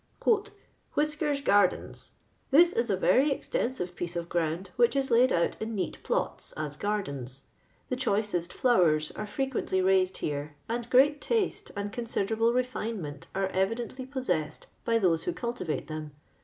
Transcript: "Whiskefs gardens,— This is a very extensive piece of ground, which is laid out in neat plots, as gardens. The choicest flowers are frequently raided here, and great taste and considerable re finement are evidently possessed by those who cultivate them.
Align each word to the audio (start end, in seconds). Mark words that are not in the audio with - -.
"Whiskefs 0.97 1.41
gardens,— 1.41 2.13
This 2.49 2.73
is 2.73 2.89
a 2.89 2.97
very 2.97 3.31
extensive 3.31 3.95
piece 3.95 4.15
of 4.15 4.29
ground, 4.29 4.71
which 4.75 4.95
is 4.95 5.11
laid 5.11 5.31
out 5.31 5.61
in 5.61 5.75
neat 5.75 5.99
plots, 6.01 6.51
as 6.53 6.75
gardens. 6.75 7.43
The 7.89 7.95
choicest 7.95 8.51
flowers 8.51 9.11
are 9.11 9.27
frequently 9.27 9.79
raided 9.79 10.17
here, 10.17 10.55
and 10.67 10.89
great 10.89 11.21
taste 11.21 11.69
and 11.75 11.91
considerable 11.93 12.51
re 12.51 12.63
finement 12.63 13.27
are 13.35 13.49
evidently 13.49 14.07
possessed 14.07 14.65
by 14.85 14.97
those 14.97 15.25
who 15.25 15.33
cultivate 15.33 15.85
them. 15.87 16.13